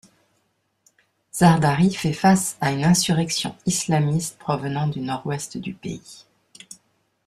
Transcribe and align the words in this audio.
Zardari 1.31 1.93
fait 1.93 2.11
face 2.13 2.57
à 2.59 2.71
une 2.71 2.83
insurrection 2.85 3.55
islamiste 3.67 4.39
provenant 4.39 4.87
du 4.87 4.99
Nord-Ouest 4.99 5.59
du 5.59 5.75
pays. 5.75 6.25